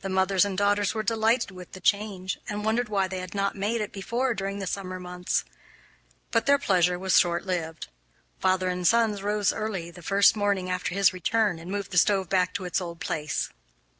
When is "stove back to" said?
11.98-12.64